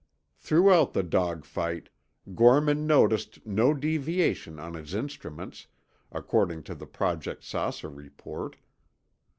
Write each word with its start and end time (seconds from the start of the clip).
Throughout 0.39 0.93
the 0.93 1.03
dogfight, 1.03 1.89
Gorman 2.33 2.87
noticed 2.87 3.45
no 3.45 3.71
deviation 3.75 4.57
on 4.59 4.73
his 4.73 4.95
instruments, 4.95 5.67
according 6.11 6.63
to 6.63 6.73
the 6.73 6.87
Project 6.87 7.43
"Saucer" 7.43 7.87
report. 7.89 8.55